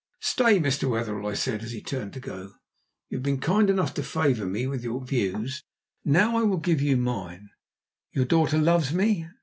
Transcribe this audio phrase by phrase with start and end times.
[0.21, 0.89] "Stay, Mr.
[0.89, 2.53] Wetherell," I said, as he turned to go.
[3.09, 5.63] "You have been kind enough to favour me with your views.
[6.03, 7.51] Now I will give you mine.
[8.11, 9.27] Your daughter loves me.